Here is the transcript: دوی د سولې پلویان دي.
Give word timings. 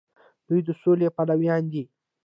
دوی 0.47 0.59
د 0.67 0.69
سولې 0.81 1.07
پلویان 1.15 1.63
دي. 1.73 1.83